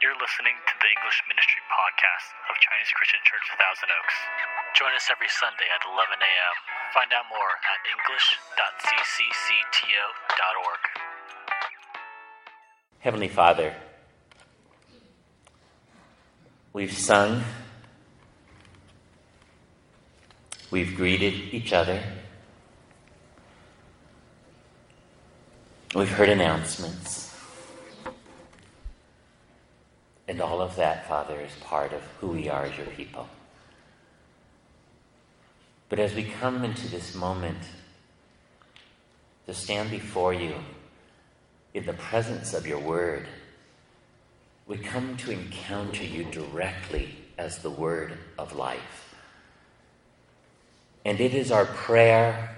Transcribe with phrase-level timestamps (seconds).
[0.00, 4.16] You're listening to the English Ministry Podcast of Chinese Christian Church Thousand Oaks.
[4.72, 6.56] Join us every Sunday at 11 a.m.
[6.96, 10.82] Find out more at english.cccto.org.
[13.00, 13.76] Heavenly Father,
[16.72, 17.44] we've sung,
[20.70, 22.02] we've greeted each other,
[25.94, 27.29] we've heard announcements.
[30.30, 33.28] And all of that, Father, is part of who we are as your people.
[35.88, 37.58] But as we come into this moment
[39.46, 40.54] to stand before you
[41.74, 43.26] in the presence of your word,
[44.68, 49.12] we come to encounter you directly as the word of life.
[51.04, 52.56] And it is our prayer,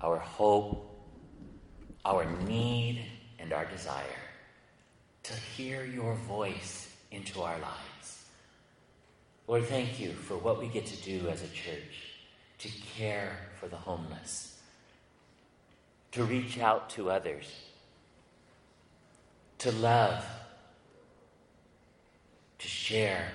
[0.00, 0.98] our hope,
[2.06, 3.04] our need,
[3.38, 4.21] and our desire
[5.24, 8.24] to hear your voice into our lives.
[9.46, 12.12] Lord, thank you for what we get to do as a church
[12.58, 14.60] to care for the homeless,
[16.12, 17.46] to reach out to others,
[19.58, 20.24] to love,
[22.58, 23.28] to share,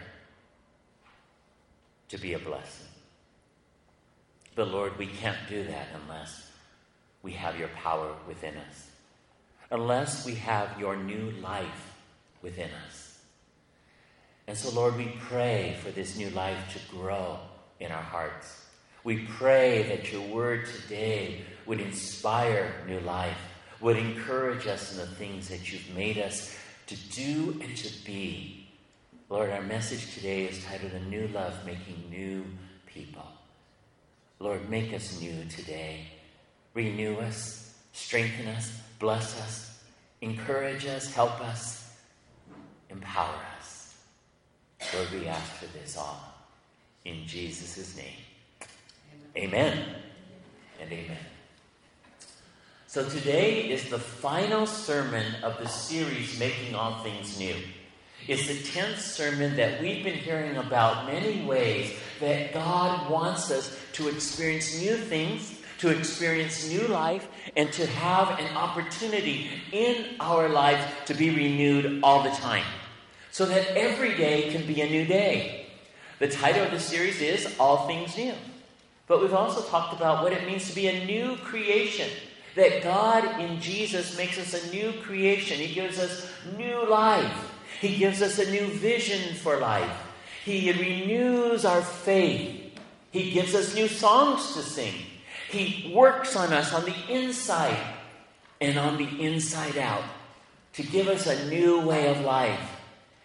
[2.09, 2.87] to be a blessing.
[4.55, 6.49] But Lord, we can't do that unless
[7.21, 8.87] we have your power within us
[9.71, 11.95] unless we have your new life
[12.41, 13.19] within us.
[14.47, 17.37] And so, Lord, we pray for this new life to grow
[17.79, 18.65] in our hearts.
[19.03, 23.37] We pray that your word today would inspire new life,
[23.81, 28.67] would encourage us in the things that you've made us to do and to be.
[29.29, 32.45] Lord, our message today is titled A New Love Making New
[32.85, 33.27] People.
[34.39, 36.07] Lord, make us new today.
[36.73, 39.79] Renew us, strengthen us, bless us,
[40.21, 41.93] encourage us, help us,
[42.89, 43.95] empower us.
[44.93, 46.33] Lord, we ask for this all
[47.05, 48.05] in Jesus' name.
[49.35, 49.95] Amen.
[50.81, 51.17] and amen.
[52.87, 57.55] So today is the final sermon of the series, Making All Things New.
[58.27, 63.77] It's the 10th sermon that we've been hearing about many ways that God wants us
[63.93, 70.49] to experience new things to experience new life and to have an opportunity in our
[70.49, 72.65] lives to be renewed all the time.
[73.31, 75.67] So that every day can be a new day.
[76.19, 78.33] The title of the series is All Things New.
[79.07, 82.09] But we've also talked about what it means to be a new creation.
[82.55, 85.57] That God in Jesus makes us a new creation.
[85.57, 87.51] He gives us new life.
[87.79, 89.95] He gives us a new vision for life.
[90.43, 92.79] He renews our faith.
[93.11, 94.95] He gives us new songs to sing.
[95.49, 97.77] He works on us on the inside
[98.59, 100.03] and on the inside out
[100.73, 102.59] to give us a new way of life.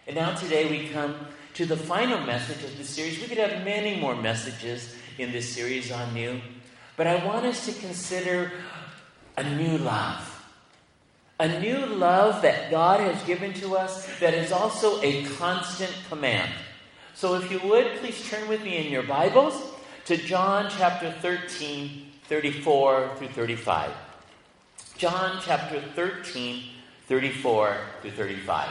[0.07, 1.15] And now today we come
[1.55, 3.19] to the final message of the series.
[3.19, 6.41] We could have many more messages in this series on new,
[6.97, 8.51] but I want us to consider
[9.37, 10.29] a new love.
[11.39, 16.51] A new love that God has given to us that is also a constant command.
[17.15, 19.61] So if you would, please turn with me in your Bibles
[20.05, 23.91] to John chapter 13, 34 through 35.
[24.97, 26.63] John chapter 13,
[27.07, 28.69] 34 through 35.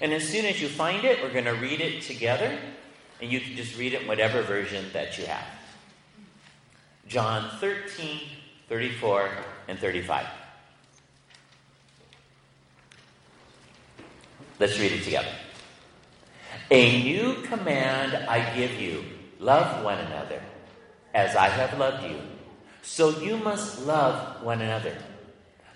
[0.00, 2.58] And as soon as you find it, we're going to read it together,
[3.22, 5.46] and you can just read it in whatever version that you have.
[7.06, 8.22] John 13,
[8.68, 9.30] 34,
[9.68, 10.26] and 35.
[14.58, 15.32] Let's read it together.
[16.72, 19.04] A new command I give you
[19.38, 20.42] love one another
[21.14, 22.18] as I have loved you.
[22.82, 24.96] So you must love one another.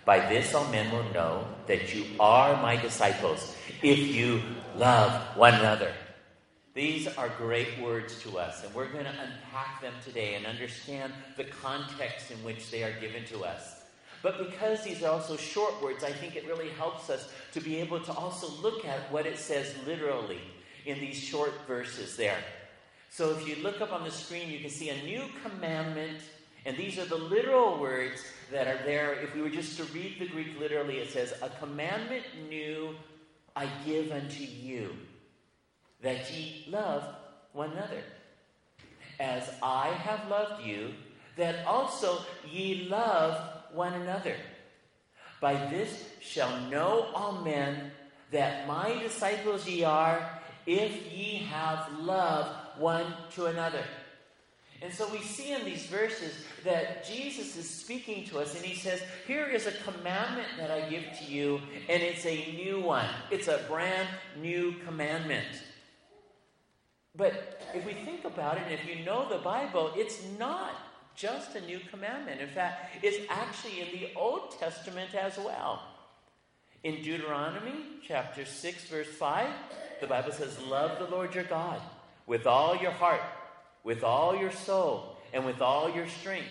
[0.05, 4.43] By this all men will know that you are my disciples if you
[4.77, 5.93] love one another.
[6.75, 11.13] These are great words to us, and we're going to unpack them today and understand
[11.37, 13.83] the context in which they are given to us.
[14.23, 17.77] But because these are also short words, I think it really helps us to be
[17.77, 20.41] able to also look at what it says literally
[20.85, 22.39] in these short verses there.
[23.11, 26.19] So if you look up on the screen, you can see a new commandment
[26.67, 29.13] and these are the literal words that are there.
[29.15, 32.95] If we were just to read the Greek literally, it says, A commandment new
[33.55, 34.97] I give unto you,
[36.03, 37.05] that ye love
[37.53, 38.03] one another.
[39.21, 40.95] As I have loved you,
[41.37, 42.19] that also
[42.51, 43.39] ye love
[43.73, 44.37] one another.
[45.41, 47.93] By this shall know all men
[48.31, 50.29] that my disciples ye are,
[50.67, 52.47] if ye have love
[52.79, 53.85] one to another.
[54.85, 58.77] And so we see in these verses that Jesus is speaking to us, and he
[58.77, 61.59] says, Here is a commandment that I give to you,
[61.89, 63.09] and it's a new one.
[63.31, 64.07] It's a brand
[64.39, 65.47] new commandment.
[67.17, 70.73] But if we think about it, and if you know the Bible, it's not
[71.17, 72.43] just a new commandment.
[72.43, 75.83] In fact, it's actually in the Old Testament as well.
[76.83, 79.49] In Deuteronomy chapter 6, verse 5,
[80.03, 81.81] the Bible says, Love the Lord your God
[82.27, 83.23] with all your heart,
[83.85, 86.49] with all your soul, and with all your strength.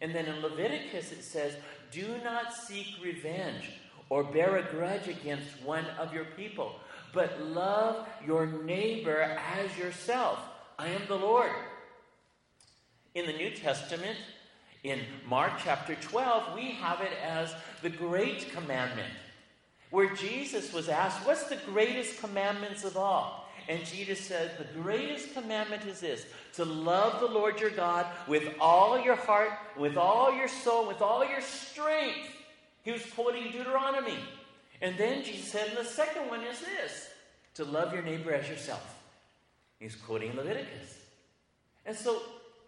[0.00, 1.54] And then in Leviticus it says,
[1.92, 3.70] Do not seek revenge
[4.08, 6.74] or bear a grudge against one of your people,
[7.12, 10.38] but love your neighbor as yourself.
[10.78, 11.50] I am the Lord.
[13.14, 14.16] In the New Testament,
[14.84, 19.12] in Mark chapter 12, we have it as the Great Commandment,
[19.90, 23.48] where Jesus was asked, What's the greatest commandments of all?
[23.68, 28.54] And Jesus said, The greatest commandment is this to love the Lord your God with
[28.60, 32.28] all your heart, with all your soul, with all your strength.
[32.82, 34.18] He was quoting Deuteronomy.
[34.80, 37.08] And then Jesus said, and the second one is this
[37.54, 38.98] to love your neighbor as yourself.
[39.78, 40.98] He's quoting Leviticus.
[41.86, 42.20] And so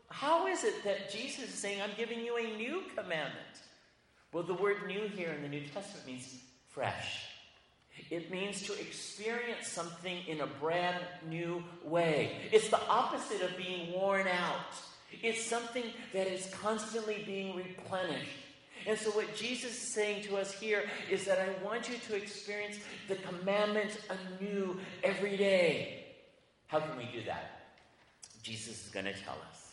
[0.09, 3.35] how is it that Jesus is saying, I'm giving you a new commandment?
[4.33, 6.37] Well, the word new here in the New Testament means
[6.69, 7.27] fresh.
[8.11, 12.37] It means to experience something in a brand new way.
[12.53, 14.75] It's the opposite of being worn out.
[15.23, 18.31] It's something that is constantly being replenished.
[18.87, 22.17] And so, what Jesus is saying to us here is that I want you to
[22.17, 22.77] experience
[23.09, 23.97] the commandment
[24.39, 26.05] anew every day.
[26.67, 27.69] How can we do that?
[28.43, 29.73] Jesus is going to tell us.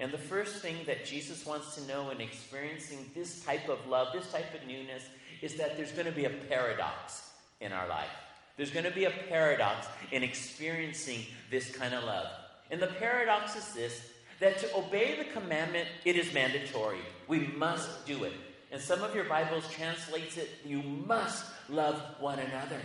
[0.00, 4.08] And the first thing that Jesus wants to know in experiencing this type of love,
[4.14, 5.02] this type of newness,
[5.42, 7.27] is that there's going to be a paradox
[7.60, 8.10] in our life.
[8.56, 11.20] There's going to be a paradox in experiencing
[11.50, 12.26] this kind of love.
[12.70, 14.00] And the paradox is this
[14.40, 17.00] that to obey the commandment, it is mandatory.
[17.26, 18.32] We must do it.
[18.70, 22.80] And some of your Bibles translates it, you must love one another.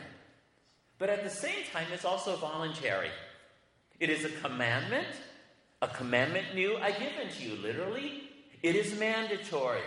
[0.98, 3.10] But at the same time, it's also voluntary.
[4.00, 5.08] It is a commandment,
[5.82, 7.56] a commandment new I give unto you.
[7.58, 8.24] Literally,
[8.62, 9.82] it is mandatory.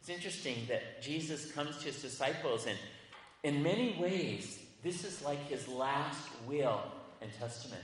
[0.00, 2.78] It's interesting that Jesus comes to his disciples, and
[3.44, 6.80] in many ways, this is like his last will
[7.20, 7.82] and testament.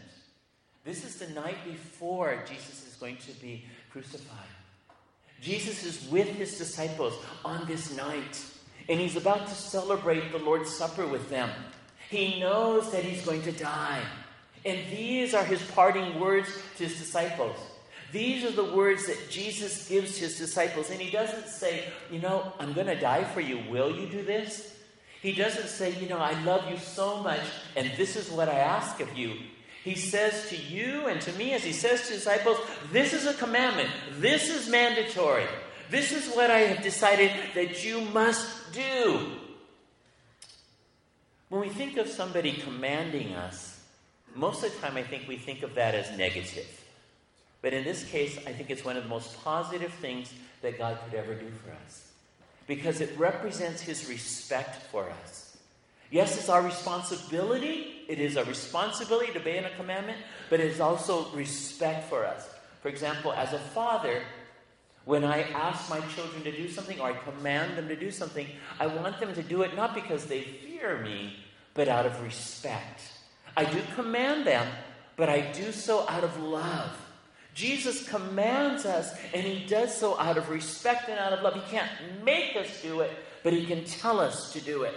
[0.84, 4.38] This is the night before Jesus is going to be crucified.
[5.40, 7.14] Jesus is with his disciples
[7.44, 8.42] on this night,
[8.88, 11.50] and he's about to celebrate the Lord's Supper with them.
[12.08, 14.02] He knows that he's going to die.
[14.64, 17.56] And these are his parting words to his disciples.
[18.12, 20.90] These are the words that Jesus gives his disciples.
[20.90, 23.62] And he doesn't say, You know, I'm going to die for you.
[23.70, 24.79] Will you do this?
[25.22, 27.42] He doesn't say, You know, I love you so much,
[27.76, 29.34] and this is what I ask of you.
[29.84, 32.58] He says to you and to me, as he says to disciples,
[32.92, 33.90] This is a commandment.
[34.18, 35.46] This is mandatory.
[35.90, 39.32] This is what I have decided that you must do.
[41.48, 43.80] When we think of somebody commanding us,
[44.34, 46.68] most of the time, I think we think of that as negative.
[47.60, 50.32] But in this case, I think it's one of the most positive things
[50.62, 52.09] that God could ever do for us
[52.66, 55.56] because it represents His respect for us.
[56.10, 58.04] Yes, it's our responsibility.
[58.08, 60.18] It is a responsibility to obey in a commandment,
[60.48, 62.48] but it is also respect for us.
[62.82, 64.22] For example, as a father,
[65.04, 68.46] when I ask my children to do something or I command them to do something,
[68.78, 71.36] I want them to do it not because they fear me,
[71.74, 73.02] but out of respect.
[73.56, 74.66] I do command them,
[75.16, 76.96] but I do so out of love.
[77.54, 81.54] Jesus commands us, and he does so out of respect and out of love.
[81.54, 81.90] He can't
[82.24, 83.10] make us do it,
[83.42, 84.94] but he can tell us to do it.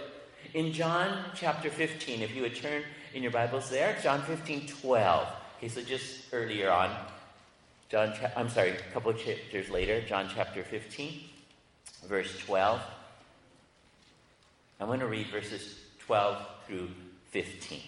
[0.54, 2.82] In John chapter 15, if you would turn
[3.12, 5.28] in your Bibles there, John 15, 12.
[5.58, 6.94] Okay, so just earlier on,
[7.88, 11.20] John, cha- I'm sorry, a couple of chapters later, John chapter 15,
[12.06, 12.80] verse 12.
[14.80, 16.88] I'm going to read verses 12 through
[17.30, 17.80] 15.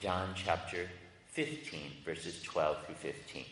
[0.00, 0.88] John chapter
[1.28, 3.44] 15, verses 12 through 15.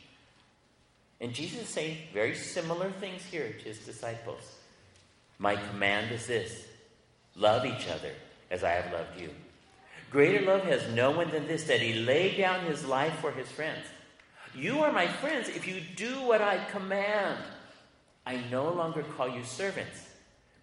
[1.20, 4.56] And Jesus is saying very similar things here to his disciples.
[5.38, 6.64] My command is this
[7.36, 8.12] love each other
[8.50, 9.30] as I have loved you.
[10.10, 13.48] Greater love has no one than this, that he laid down his life for his
[13.48, 13.84] friends.
[14.54, 17.38] You are my friends if you do what I command.
[18.24, 20.08] I no longer call you servants,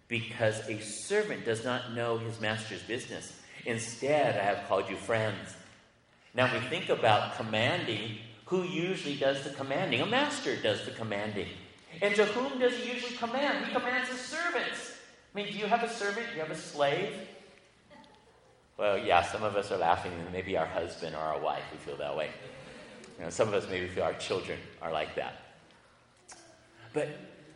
[0.08, 3.32] because a servant does not know his master's business.
[3.64, 5.54] Instead, I have called you friends.
[6.34, 8.18] Now, we think about commanding.
[8.46, 10.00] Who usually does the commanding?
[10.00, 11.48] A master does the commanding.
[12.00, 13.66] And to whom does he usually command?
[13.66, 14.94] He commands his servants.
[15.34, 16.26] I mean, do you have a servant?
[16.28, 17.12] Do you have a slave?
[18.76, 20.12] Well, yeah, some of us are laughing.
[20.32, 22.30] Maybe our husband or our wife, we feel that way.
[23.18, 25.40] You know, some of us maybe feel our children are like that.
[26.92, 27.08] But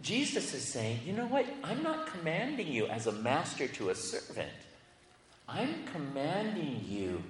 [0.03, 1.47] Jesus is saying, you know what?
[1.63, 4.51] I'm not commanding you as a master to a servant.
[5.49, 7.23] I'm commanding you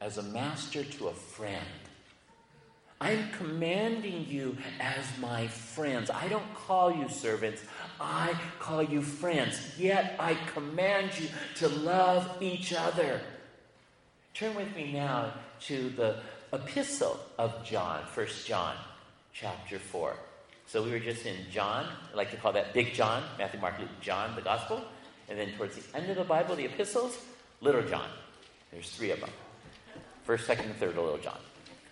[0.00, 1.64] as a master to a friend.
[3.00, 6.10] I'm commanding you as my friends.
[6.10, 7.62] I don't call you servants,
[8.00, 9.60] I call you friends.
[9.78, 13.20] Yet I command you to love each other.
[14.34, 16.16] Turn with me now to the
[16.52, 18.74] epistle of John, 1 John
[19.32, 20.16] chapter 4.
[20.66, 23.78] So we were just in John, I like to call that Big John, Matthew, Mark,
[23.78, 24.84] Luke, John, the Gospel.
[25.28, 27.18] And then towards the end of the Bible, the epistles,
[27.60, 28.08] Little John.
[28.70, 29.30] There's three of them.
[30.24, 31.38] First, second, and third, Little John.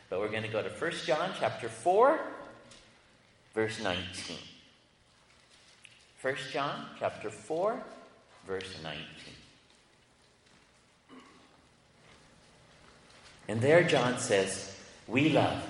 [0.09, 2.21] But we're going to go to 1 John chapter 4,
[3.55, 4.37] verse 19.
[6.23, 7.83] 1 John chapter 4,
[8.47, 9.05] verse 19.
[13.49, 15.63] And there John says, We love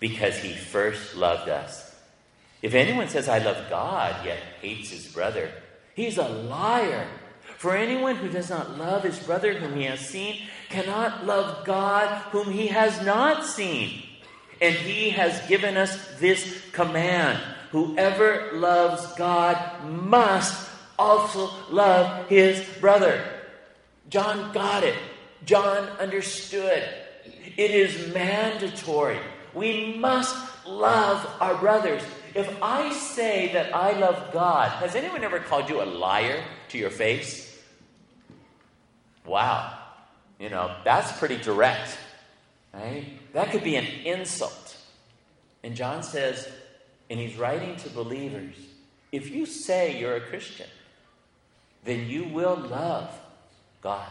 [0.00, 1.94] because he first loved us.
[2.62, 5.50] If anyone says, I love God, yet hates his brother,
[5.94, 7.06] he's a liar.
[7.58, 12.08] For anyone who does not love his brother whom he has seen cannot love God
[12.30, 14.02] whom he has not seen.
[14.60, 17.40] And he has given us this command
[17.70, 23.24] whoever loves God must also love his brother.
[24.08, 24.94] John got it.
[25.44, 26.84] John understood.
[27.56, 29.18] It is mandatory.
[29.54, 32.02] We must love our brothers.
[32.34, 36.78] If I say that I love God, has anyone ever called you a liar to
[36.78, 37.60] your face?
[39.24, 39.83] Wow.
[40.38, 41.96] You know, that's pretty direct.
[42.72, 43.06] Right?
[43.32, 44.76] That could be an insult.
[45.62, 46.48] And John says,
[47.08, 48.56] and he's writing to believers
[49.12, 50.66] if you say you're a Christian,
[51.84, 53.08] then you will love
[53.80, 54.08] God.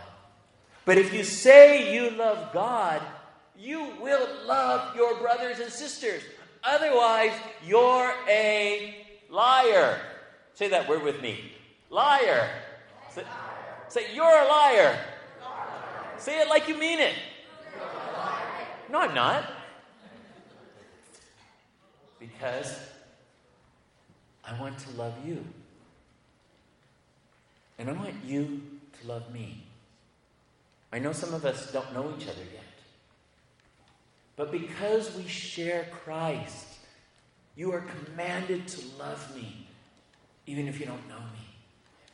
[0.86, 3.02] But if you say you love God,
[3.60, 6.24] you will love your brothers and sisters.
[6.64, 7.34] Otherwise,
[7.66, 8.96] you're a
[9.30, 10.00] liar.
[10.54, 11.52] Say that word with me
[11.90, 12.50] liar.
[13.12, 13.24] Say,
[13.90, 14.98] Say, You're a liar.
[16.24, 17.16] Say it like you mean it.
[18.90, 19.44] No, I'm not.
[22.18, 22.80] Because
[24.46, 25.44] I want to love you.
[27.78, 28.62] And I want you
[29.02, 29.66] to love me.
[30.94, 32.64] I know some of us don't know each other yet.
[34.38, 36.68] But because we share Christ,
[37.58, 39.68] you are commanded to love me,
[40.46, 41.43] even if you don't know me.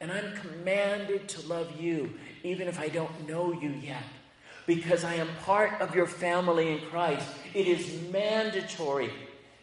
[0.02, 2.14] And I'm commanded to love you,
[2.44, 4.04] even if I don't know you yet,
[4.66, 7.28] because I am part of your family in Christ.
[7.54, 9.12] It is mandatory.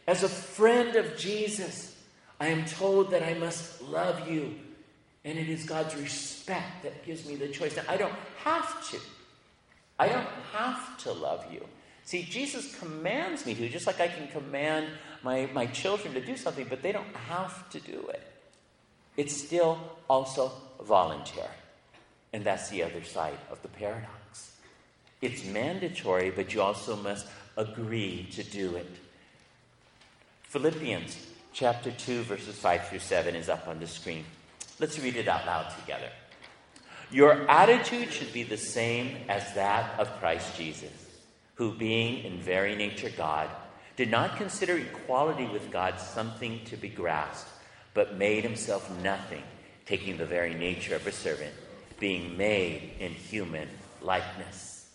[0.07, 1.97] As a friend of Jesus,
[2.39, 4.55] I am told that I must love you.
[5.25, 7.77] And it is God's respect that gives me the choice.
[7.77, 8.15] Now, I don't
[8.45, 8.99] have to.
[9.99, 11.65] I don't have to love you.
[12.05, 14.87] See, Jesus commands me to, just like I can command
[15.25, 18.36] my, my children to do something, but they don't have to do it.
[19.17, 21.49] It's still also voluntary.
[22.33, 24.53] And that's the other side of the paradox.
[25.23, 28.97] It's mandatory, but you also must agree to do it.
[30.43, 31.17] Philippians
[31.53, 34.25] chapter 2, verses 5 through 7 is up on the screen.
[34.79, 36.11] Let's read it out loud together.
[37.11, 40.93] Your attitude should be the same as that of Christ Jesus,
[41.55, 43.49] who, being in very nature God,
[43.97, 47.49] did not consider equality with God something to be grasped
[47.97, 49.43] but made himself nothing,
[49.87, 51.55] taking the very nature of a servant,
[51.99, 53.67] being made in human
[54.03, 54.91] likeness.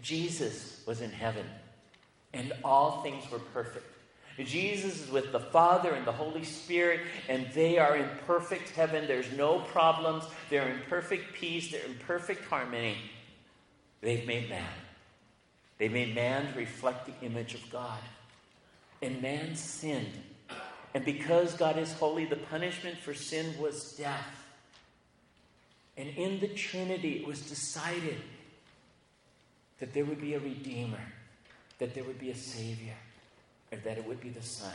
[0.00, 1.44] Jesus was in heaven,
[2.32, 3.84] and all things were perfect.
[4.38, 9.06] Jesus is with the Father and the Holy Spirit, and they are in perfect heaven.
[9.06, 10.24] There's no problems.
[10.48, 11.70] They're in perfect peace.
[11.70, 12.96] They're in perfect harmony.
[14.00, 14.72] They've made man.
[15.76, 18.00] They made man to reflect the image of God.
[19.02, 20.22] And man sinned.
[20.94, 24.46] And because God is holy, the punishment for sin was death.
[25.96, 28.20] And in the Trinity, it was decided
[29.80, 31.00] that there would be a Redeemer,
[31.78, 32.94] that there would be a Savior,
[33.72, 34.72] and that it would be the Son.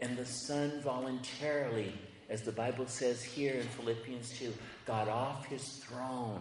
[0.00, 1.92] And the Son voluntarily,
[2.30, 4.54] as the Bible says here in Philippians 2,
[4.86, 6.40] got off his throne,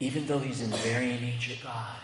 [0.00, 1.96] even though he's in very nature God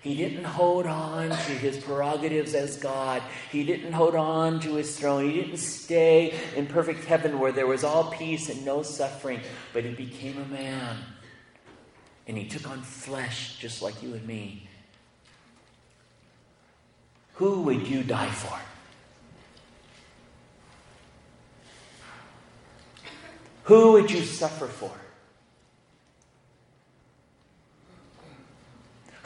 [0.00, 3.22] he didn't hold on to his prerogatives as God.
[3.50, 5.28] He didn't hold on to his throne.
[5.28, 9.40] He didn't stay in perfect heaven where there was all peace and no suffering.
[9.72, 10.98] But he became a man.
[12.28, 14.68] And he took on flesh just like you and me.
[17.34, 18.58] Who would you die for?
[23.64, 24.92] Who would you suffer for?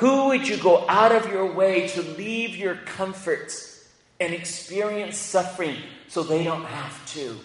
[0.02, 5.76] Who would you go out of your way to leave your comforts and experience suffering
[6.08, 7.38] so they don't have to?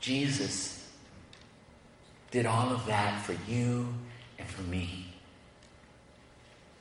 [0.00, 0.90] Jesus
[2.32, 3.94] did all of that for you
[4.40, 5.06] and for me.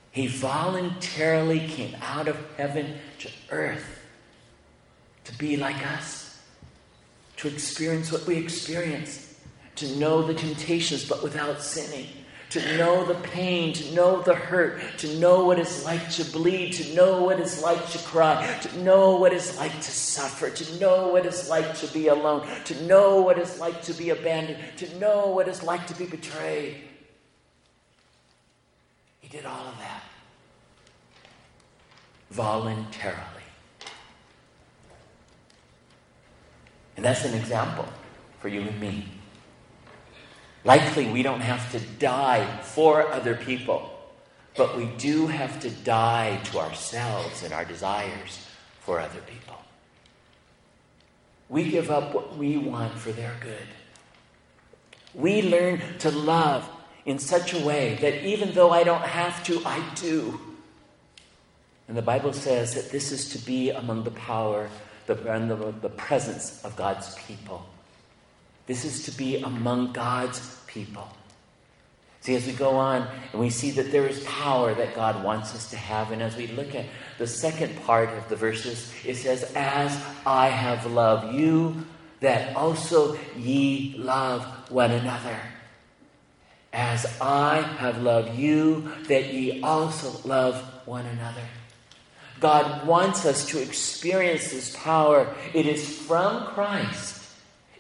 [0.10, 4.00] He voluntarily came out of heaven to earth
[5.26, 6.42] to be like us,
[7.38, 9.25] to experience what we experienced,
[9.76, 12.08] to know the temptations but without sinning,
[12.52, 16.72] to know the pain, to know the hurt, to know what it's like to bleed,
[16.74, 20.80] to know what it's like to cry, to know what it's like to suffer, to
[20.80, 24.58] know what it's like to be alone, to know what it's like to be abandoned,
[24.78, 26.78] to know what it's like to be betrayed.
[29.20, 30.04] He did all of that
[32.30, 33.20] voluntarily.
[36.96, 37.86] And that's an example
[38.40, 39.06] for you and me.
[40.66, 43.88] Likely, we don't have to die for other people,
[44.58, 48.46] but we do have to die to ourselves and our desires
[48.82, 49.56] for other people.
[51.50, 53.68] We give up what we want for their good.
[55.14, 56.68] We learn to love
[57.06, 60.40] in such a way that even though I don't have to, I do.
[61.88, 64.70] And the Bible says that this is to be among the power
[65.06, 67.68] the, and the, the presence of God's people.
[68.66, 71.08] This is to be among God's people.
[72.22, 75.54] See, as we go on and we see that there is power that God wants
[75.54, 76.86] us to have, and as we look at
[77.20, 81.86] the second part of the verses, it says, As I have loved you,
[82.22, 85.38] that also ye love one another.
[86.74, 91.44] As I have loved you, that ye also love one another.
[92.40, 95.34] God wants us to experience this power.
[95.54, 97.15] It is from Christ,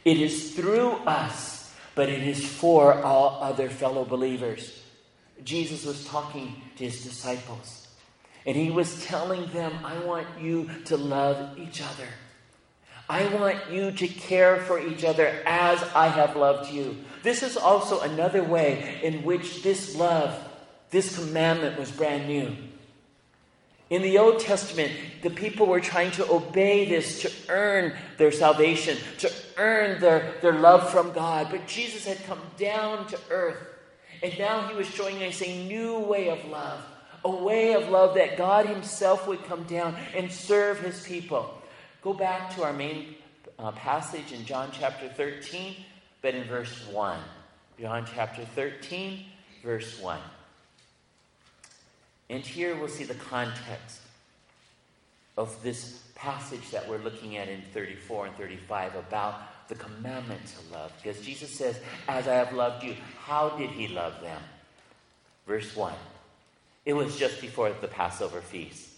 [0.05, 4.83] it is through us, but it is for all other fellow believers.
[5.43, 7.87] Jesus was talking to his disciples,
[8.45, 12.07] and he was telling them, I want you to love each other.
[13.09, 16.97] I want you to care for each other as I have loved you.
[17.21, 20.35] This is also another way in which this love,
[20.89, 22.55] this commandment was brand new.
[23.89, 28.97] In the Old Testament, the people were trying to obey this to earn their salvation,
[29.19, 31.47] to earn their, their love from God.
[31.51, 33.59] But Jesus had come down to earth,
[34.23, 36.83] and now he was showing us a new way of love,
[37.23, 41.61] a way of love that God himself would come down and serve his people.
[42.01, 43.15] Go back to our main
[43.59, 45.75] uh, passage in John chapter 13,
[46.23, 47.19] but in verse 1.
[47.79, 49.25] John chapter 13,
[49.63, 50.19] verse 1.
[52.29, 54.01] And here we'll see the context
[55.37, 60.73] of this passage that we're looking at in 34 and 35 about the commandment to
[60.73, 60.91] love.
[61.01, 64.41] Because Jesus says, As I have loved you, how did he love them?
[65.45, 65.93] Verse 1.
[66.85, 68.89] It was just before the Passover feast.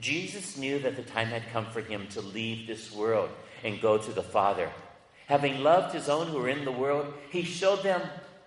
[0.00, 3.30] Jesus knew that the time had come for him to leave this world
[3.64, 4.70] and go to the Father.
[5.26, 8.00] Having loved his own who were in the world, he showed them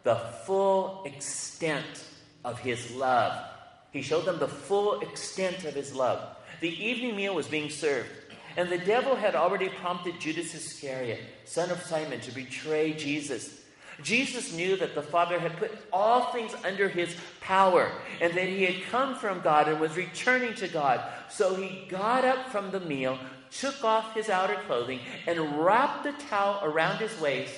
[0.03, 2.05] the full extent
[2.43, 3.50] of his love
[3.91, 6.35] he showed them the full extent of his love.
[6.61, 8.09] The evening meal was being served,
[8.57, 13.61] and the devil had already prompted Judas Iscariot, son of Simon, to betray Jesus.
[14.03, 18.63] Jesus knew that the Father had put all things under his power and that he
[18.63, 21.01] had come from God and was returning to God.
[21.29, 23.19] So he got up from the meal,
[23.51, 27.53] took off his outer clothing, and wrapped a towel around his waist.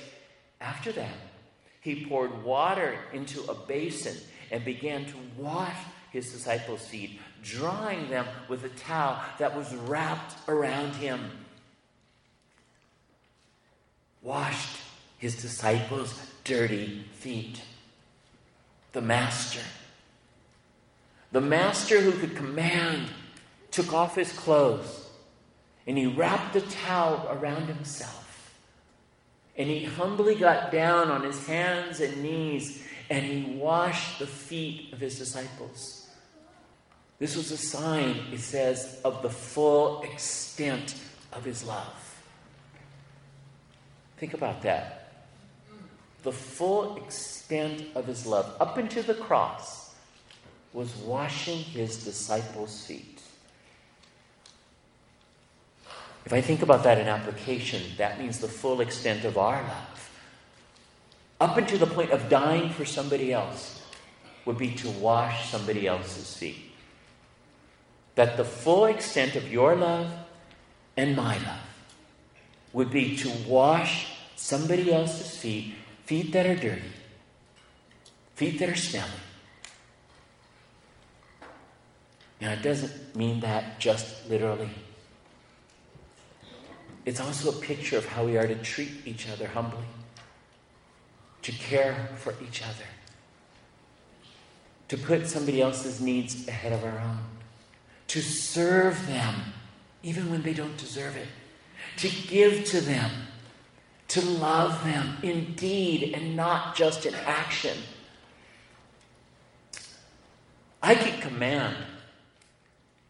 [0.60, 1.16] After that,
[1.82, 4.18] he poured water into a basin
[4.52, 5.78] and began to wash
[6.14, 11.20] his disciples' feet, drying them with a towel that was wrapped around him.
[14.22, 14.78] Washed
[15.18, 17.62] his disciples' dirty feet.
[18.92, 19.64] The master,
[21.32, 23.08] the master who could command,
[23.72, 25.10] took off his clothes
[25.88, 28.54] and he wrapped the towel around himself.
[29.58, 34.94] And he humbly got down on his hands and knees and he washed the feet
[34.94, 36.03] of his disciples.
[37.24, 40.94] This was a sign, it says, of the full extent
[41.32, 42.22] of his love.
[44.18, 45.14] Think about that.
[46.24, 49.96] The full extent of his love, up into the cross,
[50.74, 53.22] was washing his disciples' feet.
[56.26, 60.10] If I think about that in application, that means the full extent of our love.
[61.40, 63.82] Up until the point of dying for somebody else
[64.44, 66.72] would be to wash somebody else's feet
[68.16, 70.12] that the full extent of your love
[70.96, 71.60] and my love
[72.72, 75.74] would be to wash somebody else's feet,
[76.06, 76.92] feet that are dirty,
[78.36, 79.10] feet that are smelly.
[82.42, 84.70] Now, it doesn't mean that just literally.
[87.06, 89.86] It's also a picture of how we are to treat each other humbly,
[91.42, 92.86] to care for each other,
[94.90, 97.20] to put somebody else's needs ahead of our own,
[98.14, 99.34] to serve them
[100.04, 101.28] even when they don't deserve it,
[101.98, 103.10] to give to them,
[104.08, 107.76] to love them in deed and not just in action.
[110.84, 111.76] I can command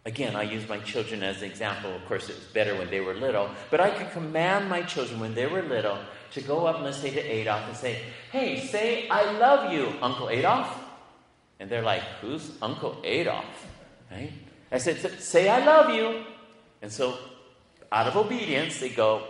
[0.06, 1.96] Again, I use my children as an example.
[1.96, 3.50] Of course, it was better when they were little.
[3.72, 5.98] But I could command my children when they were little
[6.32, 9.94] to go up, and let's say, to Adolf and say, Hey, say, I love you,
[10.02, 10.78] Uncle Adolf.
[11.62, 13.66] And they're like, Who's Uncle Adolf?
[14.12, 14.34] Right?
[14.74, 16.26] I said, Say, I love you.
[16.82, 17.18] And so,
[17.92, 19.24] out of obedience, they go,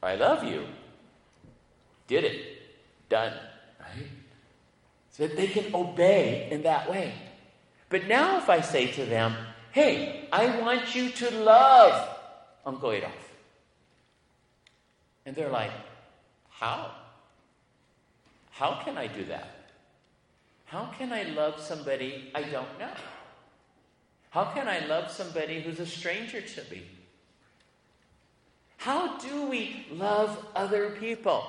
[0.00, 0.66] I love you.
[2.06, 2.62] Did it.
[3.08, 3.32] Done.
[3.80, 4.06] Right?
[5.10, 7.12] So that they can obey in that way.
[7.88, 9.34] But now, if I say to them,
[9.72, 12.16] Hey, I want you to love
[12.64, 13.32] Uncle Adolf.
[15.26, 15.72] And they're like,
[16.50, 16.92] How?
[18.52, 19.72] How can I do that?
[20.66, 22.94] How can I love somebody I don't know?
[24.30, 26.82] How can I love somebody who's a stranger to me?
[28.76, 31.44] How do we love other people?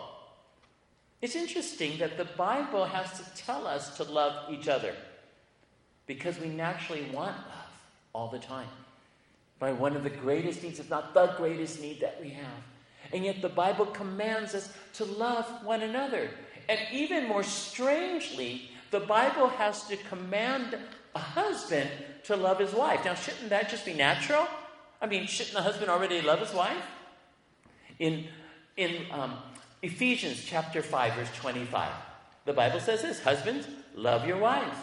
[1.21, 4.95] It's interesting that the Bible has to tell us to love each other
[6.07, 7.69] because we naturally want love
[8.13, 8.69] all the time.
[9.59, 12.63] By one of the greatest needs, if not the greatest need that we have.
[13.11, 16.29] And yet the Bible commands us to love one another.
[16.69, 20.77] And even more strangely, the Bible has to command
[21.13, 21.89] a husband
[22.25, 23.05] to love his wife.
[23.05, 24.47] Now, shouldn't that just be natural?
[25.01, 26.83] I mean, shouldn't the husband already love his wife?
[27.99, 28.25] In,
[28.77, 29.37] in um,
[29.81, 31.91] Ephesians chapter 5, verse 25,
[32.45, 34.77] the Bible says this Husbands, love your wives,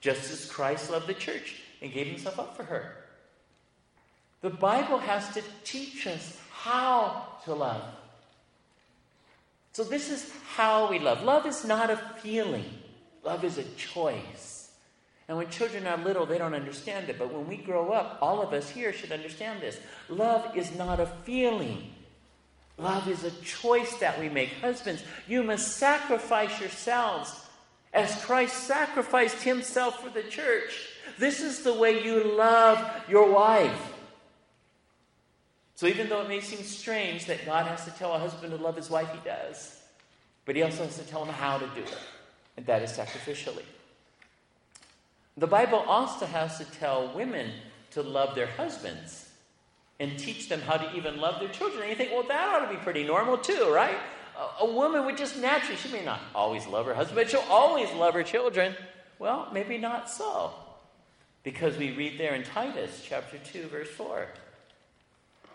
[0.00, 2.96] just as Christ loved the church and gave himself up for her.
[4.40, 7.82] The Bible has to teach us how to love.
[9.72, 11.22] So, this is how we love.
[11.22, 12.64] Love is not a feeling,
[13.22, 14.49] love is a choice.
[15.30, 17.16] And when children are little, they don't understand it.
[17.16, 19.78] But when we grow up, all of us here should understand this.
[20.08, 21.92] Love is not a feeling,
[22.76, 24.48] love is a choice that we make.
[24.60, 27.46] Husbands, you must sacrifice yourselves
[27.94, 30.88] as Christ sacrificed himself for the church.
[31.16, 33.92] This is the way you love your wife.
[35.76, 38.60] So even though it may seem strange that God has to tell a husband to
[38.60, 39.80] love his wife, he does.
[40.44, 41.98] But he also has to tell him how to do it,
[42.56, 43.62] and that is sacrificially.
[45.40, 47.50] The Bible also has to tell women
[47.92, 49.26] to love their husbands
[49.98, 51.80] and teach them how to even love their children.
[51.80, 53.96] And you think, well, that ought to be pretty normal too, right?
[54.38, 57.40] A, a woman would just naturally, she may not always love her husband, but she'll
[57.48, 58.74] always love her children.
[59.18, 60.52] Well, maybe not so.
[61.42, 64.26] Because we read there in Titus chapter 2, verse 4,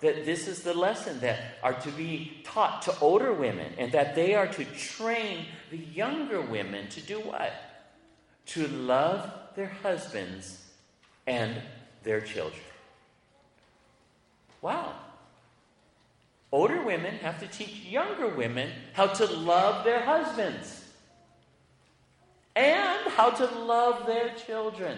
[0.01, 4.15] that this is the lesson that are to be taught to older women, and that
[4.15, 7.53] they are to train the younger women to do what?
[8.47, 10.61] To love their husbands
[11.27, 11.55] and
[12.03, 12.61] their children.
[14.61, 14.93] Wow.
[16.51, 20.83] Older women have to teach younger women how to love their husbands
[22.55, 24.97] and how to love their children.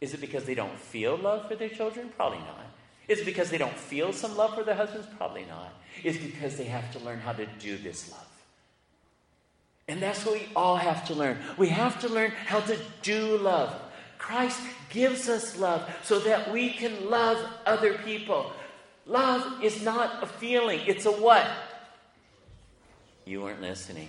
[0.00, 2.10] Is it because they don't feel love for their children?
[2.16, 2.66] Probably not.
[3.08, 5.06] Is it because they don't feel some love for their husbands?
[5.16, 5.72] Probably not.
[6.02, 8.35] It's because they have to learn how to do this love.
[9.88, 11.38] And that's what we all have to learn.
[11.56, 13.74] We have to learn how to do love.
[14.18, 18.50] Christ gives us love so that we can love other people.
[19.06, 21.46] Love is not a feeling, it's a what?
[23.24, 24.08] You weren't listening.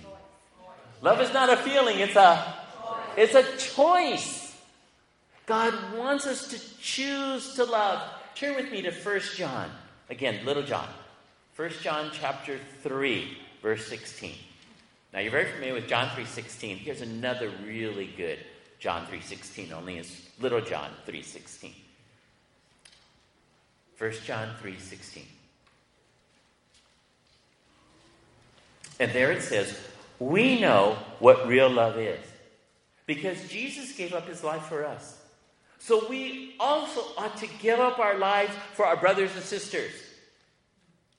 [1.02, 2.54] Love is not a feeling, it's a
[3.16, 4.56] it's a choice.
[5.46, 8.02] God wants us to choose to love.
[8.34, 9.70] Turn with me to 1 John.
[10.10, 10.88] Again, little John.
[11.56, 14.34] 1 John chapter 3, verse 16.
[15.12, 16.78] Now you're very familiar with John 3:16.
[16.78, 18.44] Here's another really good
[18.78, 21.74] John 3:16, only it's little John 3:16.
[23.96, 25.26] 1 John 3:16.
[29.00, 29.78] And there it says,
[30.18, 32.24] "We know what real love is
[33.06, 35.16] because Jesus gave up his life for us."
[35.78, 39.92] So we also ought to give up our lives for our brothers and sisters.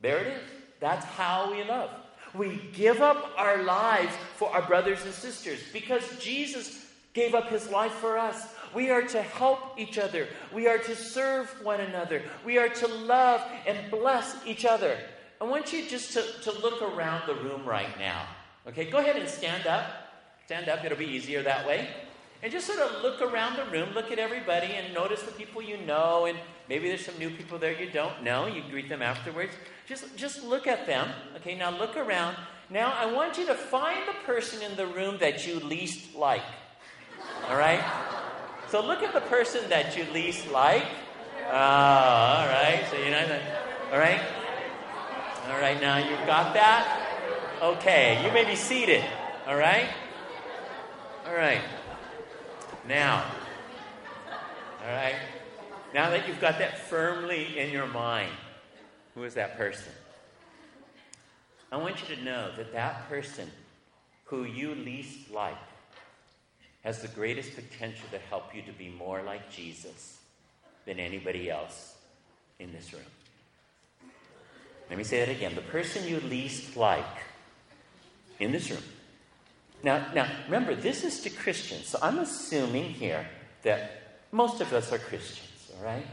[0.02, 0.50] There it is.
[0.80, 1.90] That's how we love.
[2.34, 7.70] We give up our lives for our brothers and sisters because Jesus gave up his
[7.70, 8.48] life for us.
[8.74, 10.28] We are to help each other.
[10.54, 12.22] We are to serve one another.
[12.46, 14.98] We are to love and bless each other.
[15.42, 18.28] I want you just to, to look around the room right now.
[18.68, 19.86] Okay, go ahead and stand up.
[20.46, 21.88] Stand up, it'll be easier that way.
[22.42, 25.62] And just sort of look around the room, look at everybody, and notice the people
[25.62, 26.38] you know, and
[26.70, 28.48] maybe there's some new people there you don't know.
[28.48, 29.52] You greet them afterwards.
[29.90, 31.10] Just, just look at them.
[31.38, 32.38] Okay, now look around.
[32.70, 36.44] Now I want you to find the person in the room that you least like.
[37.48, 37.84] All right?
[38.70, 40.86] So look at the person that you least like.
[41.48, 42.86] Oh, all right.
[42.92, 43.42] So you know that.
[43.92, 44.22] All right.
[45.50, 45.82] All right.
[45.82, 47.08] Now you've got that.
[47.60, 48.24] Okay.
[48.24, 49.04] You may be seated.
[49.48, 49.90] All right.
[51.26, 51.62] All right.
[52.88, 53.26] Now.
[54.86, 55.16] All right.
[55.96, 58.30] Now that you've got that firmly in your mind,
[59.20, 59.92] who is that person?
[61.74, 63.52] I want you to know that that person
[64.24, 65.58] who you least like
[66.86, 70.20] has the greatest potential to help you to be more like Jesus
[70.86, 71.96] than anybody else
[72.60, 73.02] in this room.
[74.90, 75.54] Let me say that again.
[75.54, 77.04] The person you least like
[78.40, 78.84] in this room.
[79.84, 81.88] Now, now remember, this is to Christians.
[81.88, 83.28] So I'm assuming here
[83.64, 86.06] that most of us are Christians, all right?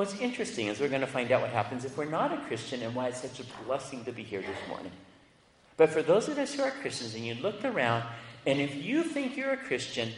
[0.00, 2.80] What's interesting is we're going to find out what happens if we're not a Christian
[2.80, 4.92] and why it's such a blessing to be here this morning.
[5.76, 8.04] But for those of us who are Christians and you looked around
[8.46, 10.10] and if you think you're a Christian,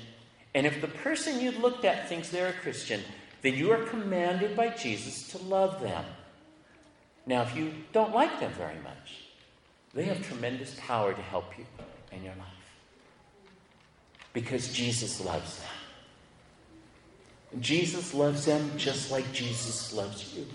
[0.55, 3.01] and if the person you looked at thinks they're a Christian,
[3.41, 6.05] then you are commanded by Jesus to love them.
[7.27, 9.25] Now, if you don't like them very much,
[9.95, 11.67] they have tremendous power to help you
[12.13, 12.77] in your life.
[14.33, 15.82] Because Jesus loves them.
[17.61, 20.47] Jesus loves them just like Jesus loves you.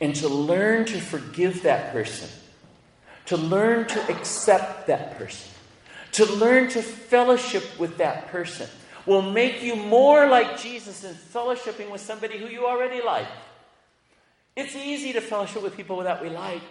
[0.00, 2.28] And to learn to forgive that person,
[3.26, 5.50] to learn to accept that person,
[6.12, 8.68] to learn to fellowship with that person
[9.06, 13.26] will make you more like Jesus in fellowshipping with somebody who you already like.
[14.54, 16.62] It's easy to fellowship with people that we like.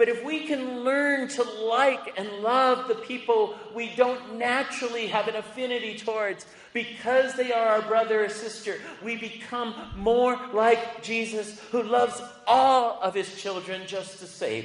[0.00, 5.28] But if we can learn to like and love the people we don't naturally have
[5.28, 11.60] an affinity towards because they are our brother or sister, we become more like Jesus,
[11.70, 14.64] who loves all of his children just the same,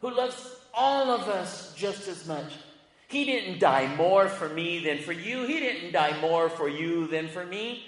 [0.00, 2.52] who loves all of us just as much.
[3.08, 5.44] He didn't die more for me than for you.
[5.44, 7.82] He didn't die more for you than for me.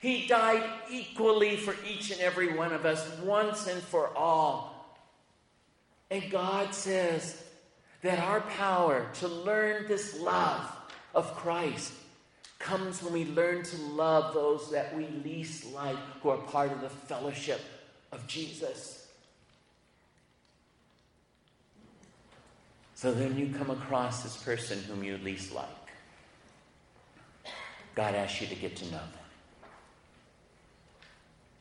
[0.00, 4.77] He died equally for each and every one of us, once and for all.
[6.10, 7.42] And God says
[8.02, 10.70] that our power to learn this love
[11.14, 11.92] of Christ
[12.58, 16.80] comes when we learn to love those that we least like, who are part of
[16.80, 17.60] the fellowship
[18.12, 19.06] of Jesus.
[22.94, 25.68] So then you come across this person whom you least like.
[27.94, 29.08] God asks you to get to know them.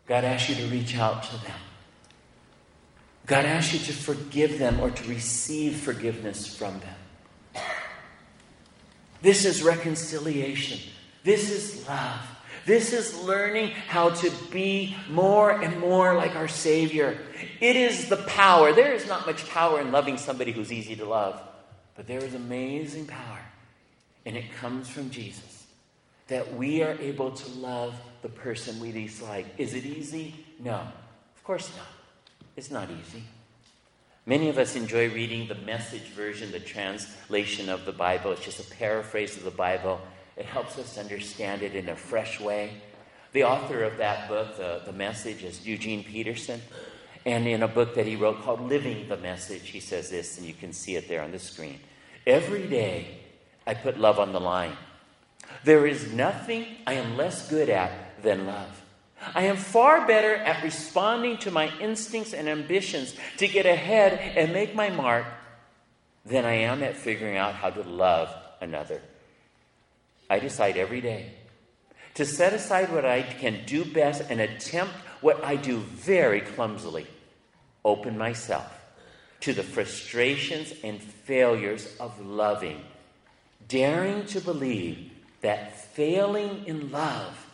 [0.08, 1.60] God asks you to reach out to them.
[3.28, 7.64] God asks you to forgive them or to receive forgiveness from them.
[9.22, 10.80] This is reconciliation.
[11.24, 12.22] This is love.
[12.66, 17.18] This is learning how to be more and more like our Savior.
[17.60, 18.74] It is the power.
[18.74, 21.42] There is not much power in loving somebody who's easy to love,
[21.96, 23.40] but there is amazing power,
[24.26, 25.66] and it comes from Jesus
[26.28, 29.46] that we are able to love the person we dislike.
[29.58, 30.36] Is it easy?
[30.60, 30.76] No,
[31.36, 31.97] of course not.
[32.58, 33.24] It's not easy.
[34.26, 38.32] Many of us enjoy reading the message version, the translation of the Bible.
[38.32, 40.02] It's just a paraphrase of the Bible.
[40.36, 42.72] It helps us understand it in a fresh way.
[43.34, 46.60] The author of that book, the, the message, is Eugene Peterson.
[47.28, 50.48] And in a book that he wrote called Living the Message, he says this, and
[50.48, 51.80] you can see it there on the screen.
[52.26, 53.20] Every day,
[53.68, 54.76] I put love on the line.
[55.64, 58.77] There is nothing I am less good at than love.
[59.34, 64.54] I am far better at responding to my instincts and ambitions to get ahead and
[64.54, 65.26] make my mark
[66.26, 69.02] than I am at figuring out how to love another.
[70.30, 71.32] I decide every day
[72.16, 77.08] to set aside what I can do best and attempt what I do very clumsily
[77.86, 78.74] open myself
[79.42, 82.84] to the frustrations and failures of loving,
[83.68, 87.47] daring to believe that failing in love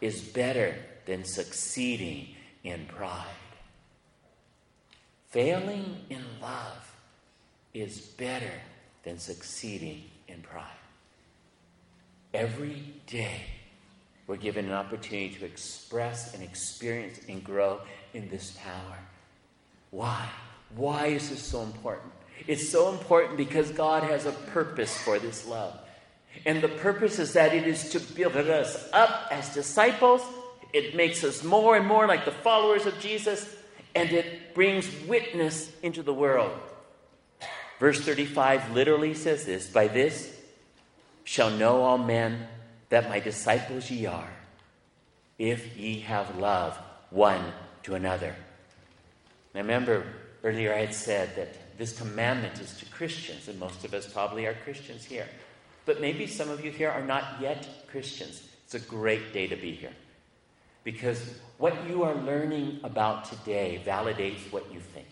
[0.00, 0.74] is better
[1.06, 2.28] than succeeding
[2.64, 3.26] in pride.
[5.28, 6.94] Failing in love
[7.72, 8.52] is better
[9.04, 10.66] than succeeding in pride.
[12.34, 13.42] Every day,
[14.26, 17.80] we're given an opportunity to express and experience and grow
[18.14, 18.98] in this power.
[19.90, 20.28] Why?
[20.76, 22.12] Why is this so important?
[22.46, 25.79] It's so important because God has a purpose for this love.
[26.46, 30.22] And the purpose is that it is to build us up as disciples.
[30.72, 33.56] It makes us more and more like the followers of Jesus,
[33.94, 36.52] and it brings witness into the world.
[37.78, 40.34] Verse 35 literally says this By this
[41.24, 42.46] shall know all men
[42.90, 44.32] that my disciples ye are,
[45.38, 46.78] if ye have love
[47.10, 48.34] one to another.
[49.54, 50.06] Now remember,
[50.44, 54.46] earlier I had said that this commandment is to Christians, and most of us probably
[54.46, 55.28] are Christians here.
[55.90, 58.44] But maybe some of you here are not yet Christians.
[58.64, 59.90] It's a great day to be here.
[60.84, 61.20] Because
[61.58, 65.08] what you are learning about today validates what you think.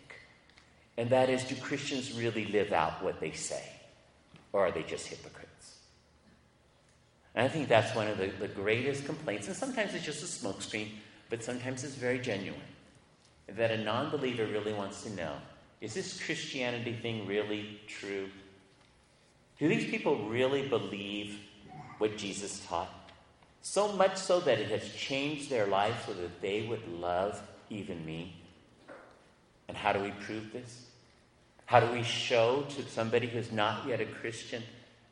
[0.97, 3.65] And that is do Christians really live out what they say?
[4.53, 5.79] Or are they just hypocrites?
[7.35, 9.49] And I think that's one of the, the greatest complaints.
[9.49, 10.91] And sometimes it's just a smokescreen,
[11.29, 12.61] but sometimes it's very genuine.
[13.49, 15.39] That a non believer really wants to know
[15.81, 18.29] is this Christianity thing really true?
[19.59, 21.41] Do these people really believe
[21.99, 22.93] what Jesus taught?
[23.61, 28.05] So much so that it has changed their life so that they would love even
[28.07, 28.37] me.
[29.67, 30.87] And how do we prove this?
[31.67, 34.63] How do we show to somebody who's not yet a Christian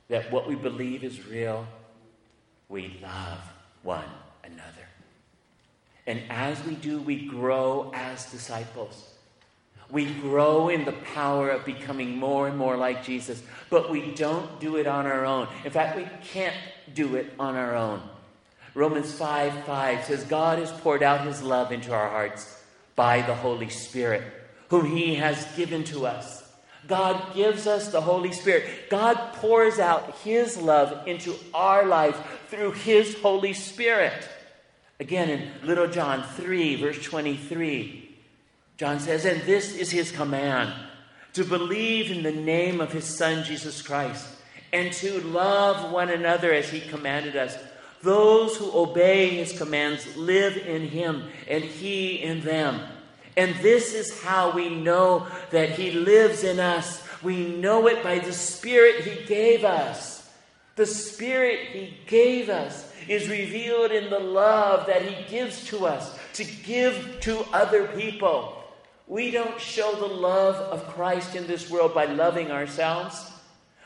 [0.08, 1.66] that what we believe is real?
[2.68, 3.40] We love
[3.82, 4.04] one
[4.42, 4.86] another.
[6.06, 9.15] And as we do, we grow as disciples.
[9.90, 14.58] We grow in the power of becoming more and more like Jesus, but we don't
[14.58, 15.48] do it on our own.
[15.64, 16.56] In fact, we can't
[16.92, 18.02] do it on our own.
[18.74, 22.62] Romans 5 5 says, God has poured out his love into our hearts
[22.96, 24.22] by the Holy Spirit,
[24.68, 26.42] whom he has given to us.
[26.86, 28.90] God gives us the Holy Spirit.
[28.90, 32.18] God pours out his love into our life
[32.48, 34.28] through his Holy Spirit.
[35.00, 38.15] Again, in Little John 3, verse 23.
[38.76, 40.72] John says, And this is his command
[41.32, 44.26] to believe in the name of his Son, Jesus Christ,
[44.72, 47.56] and to love one another as he commanded us.
[48.02, 52.80] Those who obey his commands live in him, and he in them.
[53.36, 57.02] And this is how we know that he lives in us.
[57.22, 60.30] We know it by the Spirit he gave us.
[60.76, 66.18] The Spirit he gave us is revealed in the love that he gives to us
[66.34, 68.62] to give to other people.
[69.06, 73.30] We don't show the love of Christ in this world by loving ourselves.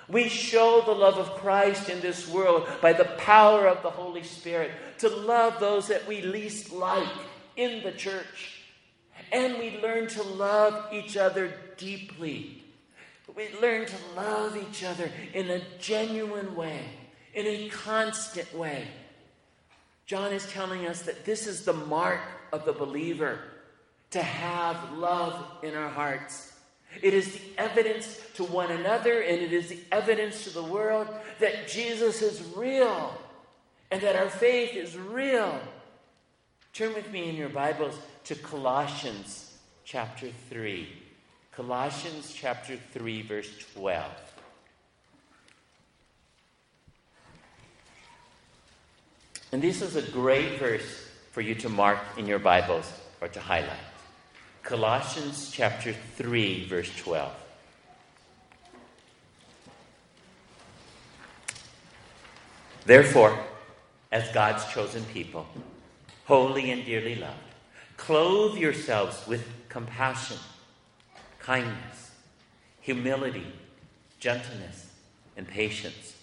[0.09, 4.22] We show the love of Christ in this world by the power of the Holy
[4.22, 7.06] Spirit to love those that we least like
[7.56, 8.62] in the church.
[9.30, 12.62] And we learn to love each other deeply.
[13.37, 16.80] We learn to love each other in a genuine way,
[17.33, 18.88] in a constant way.
[20.06, 22.20] John is telling us that this is the mark
[22.52, 23.38] of the believer
[24.10, 26.52] to have love in our hearts.
[27.00, 31.08] It is the evidence to one another and it is the evidence to the world
[31.38, 33.16] that Jesus is real
[33.90, 35.60] and that our faith is real.
[36.72, 40.88] Turn with me in your Bibles to Colossians chapter 3.
[41.52, 44.04] Colossians chapter 3, verse 12.
[49.52, 53.40] And this is a great verse for you to mark in your Bibles or to
[53.40, 53.89] highlight.
[54.62, 57.32] Colossians chapter 3, verse 12.
[62.84, 63.38] Therefore,
[64.12, 65.46] as God's chosen people,
[66.24, 67.36] holy and dearly loved,
[67.96, 70.38] clothe yourselves with compassion,
[71.38, 72.10] kindness,
[72.80, 73.46] humility,
[74.18, 74.90] gentleness,
[75.36, 76.16] and patience.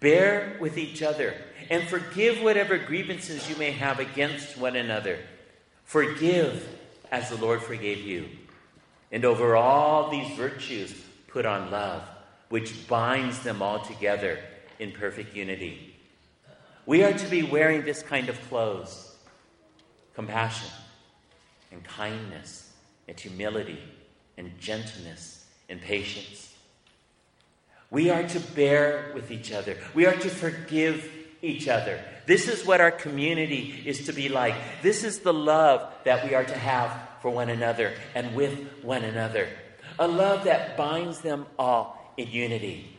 [0.00, 1.34] Bear with each other
[1.70, 5.18] and forgive whatever grievances you may have against one another.
[5.84, 6.68] Forgive
[7.12, 8.26] as the Lord forgave you.
[9.12, 10.94] And over all these virtues,
[11.28, 12.02] put on love,
[12.48, 14.38] which binds them all together
[14.78, 15.94] in perfect unity.
[16.86, 19.10] We are to be wearing this kind of clothes
[20.14, 20.68] compassion
[21.70, 22.72] and kindness
[23.08, 23.78] and humility
[24.36, 26.54] and gentleness and patience.
[27.90, 29.76] We are to bear with each other.
[29.94, 31.10] We are to forgive
[31.42, 32.00] each other.
[32.26, 34.54] This is what our community is to be like.
[34.80, 39.02] This is the love that we are to have for one another and with one
[39.02, 39.48] another.
[39.98, 42.96] A love that binds them all in unity.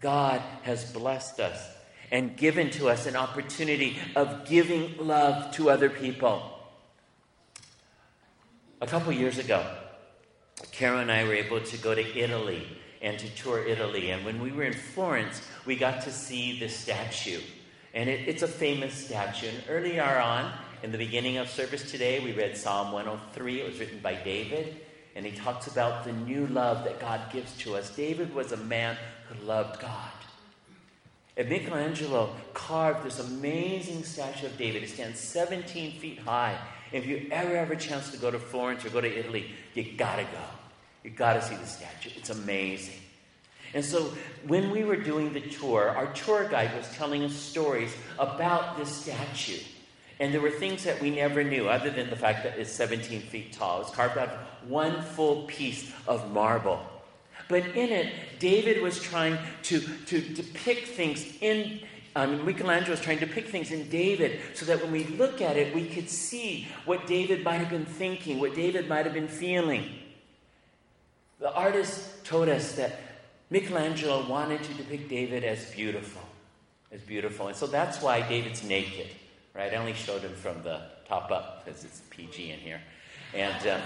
[0.00, 1.64] God has blessed us
[2.10, 6.42] and given to us an opportunity of giving love to other people.
[8.80, 9.64] A couple years ago,
[10.72, 12.66] Carol and I were able to go to Italy
[13.00, 14.10] and to tour Italy.
[14.10, 17.40] And when we were in Florence, we got to see the statue
[17.94, 19.48] and it, it's a famous statue.
[19.48, 23.60] And earlier on, in the beginning of service today, we read Psalm 103.
[23.60, 24.76] It was written by David.
[25.16, 27.94] And he talks about the new love that God gives to us.
[27.94, 28.96] David was a man
[29.28, 30.10] who loved God.
[31.36, 34.82] And Michelangelo carved this amazing statue of David.
[34.82, 36.58] It stands 17 feet high.
[36.92, 39.92] If you ever have a chance to go to Florence or go to Italy, you
[39.96, 40.44] gotta go.
[41.04, 42.10] You gotta see the statue.
[42.16, 43.00] It's amazing.
[43.74, 44.12] And so
[44.46, 48.88] when we were doing the tour, our tour guide was telling us stories about this
[48.88, 49.58] statue.
[50.18, 53.22] And there were things that we never knew, other than the fact that it's 17
[53.22, 53.80] feet tall.
[53.80, 56.84] It's carved out of one full piece of marble.
[57.48, 61.80] But in it, David was trying to, to depict things in,
[62.14, 65.56] um, Michelangelo was trying to depict things in David so that when we look at
[65.56, 69.28] it, we could see what David might have been thinking, what David might have been
[69.28, 69.88] feeling.
[71.38, 73.09] The artist told us that
[73.50, 76.22] Michelangelo wanted to depict David as beautiful,
[76.92, 77.48] as beautiful.
[77.48, 79.08] And so that's why David's naked,
[79.54, 79.72] right?
[79.72, 82.80] I only showed him from the top up because it's PG in here.
[83.34, 83.80] And, uh,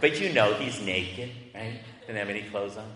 [0.00, 1.80] but you know he's naked, right?
[2.06, 2.90] Didn't have any clothes on.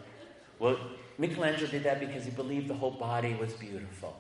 [0.59, 0.79] Well,
[1.19, 4.17] Michelangelo did that because he believed the whole body was beautiful.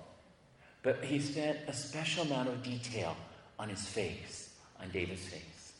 [0.82, 3.16] But he spent a special amount of detail
[3.58, 5.72] on his face, on David's face.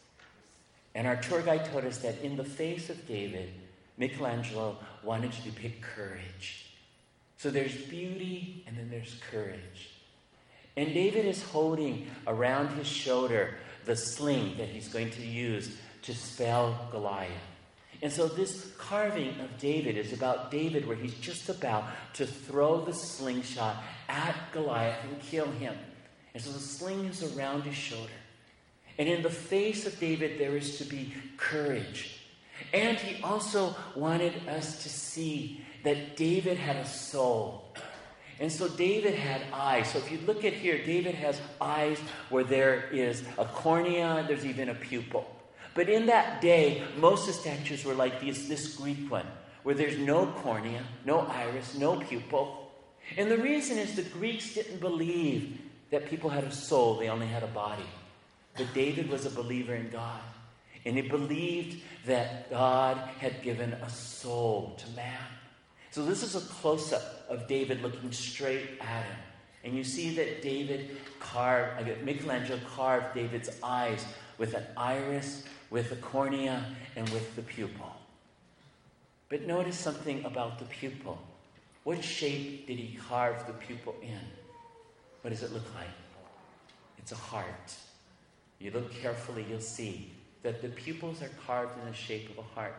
[0.95, 3.51] And our tour guide told us that in the face of David,
[3.99, 6.67] Michelangelo wanted to depict courage.
[7.39, 9.91] So there's beauty and then there's courage.
[10.77, 16.15] And David is holding around his shoulder the sling that he's going to use to
[16.15, 17.31] spell Goliath.
[18.03, 21.85] And so this carving of David is about David where he's just about
[22.15, 25.75] to throw the slingshot at Goliath and kill him.
[26.35, 28.13] And so the sling is around his shoulder.
[28.99, 32.16] And in the face of David, there is to be courage
[32.73, 37.65] and he also wanted us to see that David had a soul.
[38.39, 39.91] And so David had eyes.
[39.91, 41.99] So if you look at here, David has eyes
[42.29, 45.31] where there is a cornea, there's even a pupil.
[45.75, 49.27] But in that day, most of the statues were like this, this Greek one,
[49.63, 52.71] where there's no cornea, no iris, no pupil.
[53.17, 57.27] And the reason is the Greeks didn't believe that people had a soul, they only
[57.27, 57.87] had a body.
[58.57, 60.21] But David was a believer in God.
[60.87, 65.19] And he believed that God had given a soul to man.
[65.91, 69.17] So this is a close up of David looking straight at him.
[69.65, 74.05] And you see that David carved, uh, Michelangelo carved David's eyes
[74.39, 76.65] with an iris, with a cornea,
[76.95, 77.93] and with the pupil.
[79.29, 81.19] But notice something about the pupil.
[81.83, 84.21] What shape did he carve the pupil in?
[85.23, 85.89] What does it look like?
[86.99, 87.75] It's a heart.
[88.61, 90.13] You look carefully, you'll see
[90.47, 92.77] that the pupils are carved in the shape of a heart.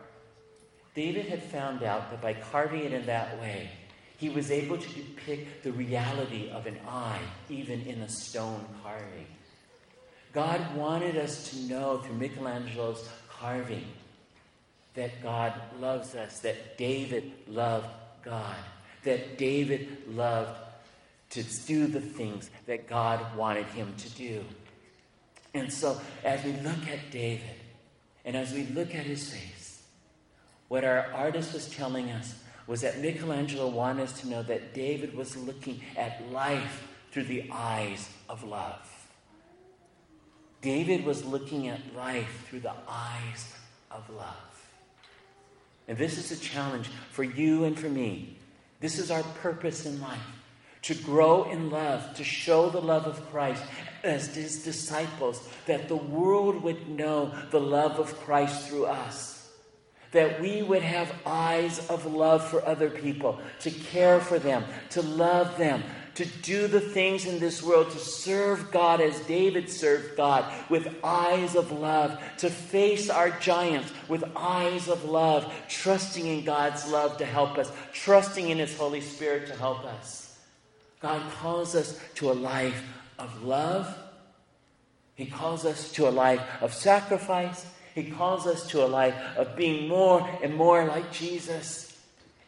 [0.94, 3.68] David had found out that by carving it in that way,
[4.16, 9.26] he was able to depict the reality of an eye, even in a stone carving.
[10.32, 13.84] God wanted us to know through Michelangelo's carving
[14.94, 17.88] that God loves us, that David loved
[18.24, 18.56] God,
[19.04, 20.58] that David loved
[21.30, 24.42] to do the things that God wanted him to do.
[25.52, 27.57] And so, as we look at David,
[28.24, 29.82] and as we look at his face,
[30.68, 32.34] what our artist was telling us
[32.66, 37.50] was that Michelangelo wanted us to know that David was looking at life through the
[37.50, 38.86] eyes of love.
[40.60, 43.54] David was looking at life through the eyes
[43.90, 44.68] of love.
[45.86, 48.36] And this is a challenge for you and for me.
[48.80, 50.20] This is our purpose in life
[50.82, 53.62] to grow in love, to show the love of Christ
[54.04, 59.50] as his disciples, that the world would know the love of Christ through us.
[60.12, 65.02] That we would have eyes of love for other people, to care for them, to
[65.02, 65.82] love them,
[66.14, 70.96] to do the things in this world, to serve God as David served God, with
[71.04, 77.18] eyes of love, to face our giants with eyes of love, trusting in God's love
[77.18, 80.36] to help us, trusting in His Holy Spirit to help us.
[81.00, 82.82] God calls us to a life
[83.18, 83.96] of love.
[85.14, 87.66] He calls us to a life of sacrifice.
[87.94, 91.98] He calls us to a life of being more and more like Jesus.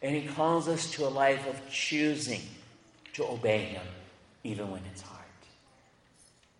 [0.01, 2.41] And He calls us to a life of choosing
[3.13, 3.85] to obey Him,
[4.43, 5.21] even when it's hard.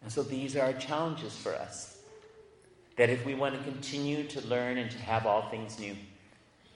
[0.03, 1.97] And so these are challenges for us.
[2.97, 5.95] That if we want to continue to learn and to have all things new,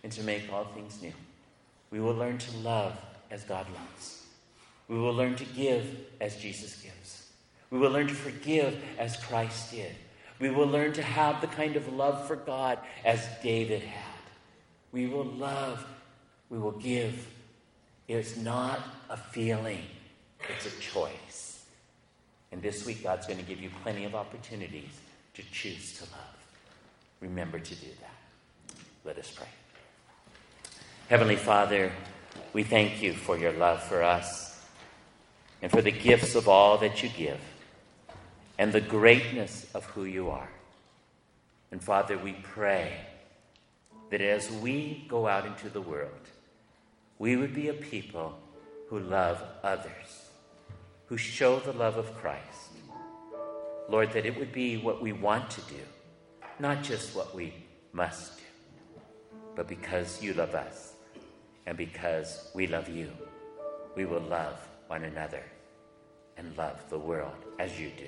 [0.03, 1.11] and to make all things new,
[1.89, 2.95] we will learn to love
[3.31, 4.23] as God loves.
[4.87, 7.24] We will learn to give as Jesus gives.
[7.75, 9.93] We will learn to forgive as Christ did.
[10.39, 14.21] We will learn to have the kind of love for God as David had.
[14.93, 15.85] We will love,
[16.49, 17.27] we will give.
[18.07, 19.81] It's not a feeling,
[20.47, 21.65] it's a choice.
[22.53, 24.97] And this week, God's going to give you plenty of opportunities
[25.33, 26.47] to choose to love.
[27.19, 28.77] Remember to do that.
[29.03, 29.49] Let us pray.
[31.09, 31.91] Heavenly Father,
[32.53, 34.63] we thank you for your love for us
[35.61, 37.41] and for the gifts of all that you give
[38.57, 40.49] and the greatness of who you are.
[41.71, 42.93] And Father, we pray
[44.09, 46.11] that as we go out into the world,
[47.19, 48.37] we would be a people
[48.89, 50.29] who love others,
[51.07, 52.71] who show the love of Christ.
[53.89, 55.81] Lord, that it would be what we want to do,
[56.59, 57.53] not just what we
[57.93, 58.43] must do,
[59.55, 60.93] but because you love us
[61.65, 63.11] and because we love you,
[63.95, 64.55] we will love
[64.87, 65.43] one another
[66.37, 68.07] and love the world as you do.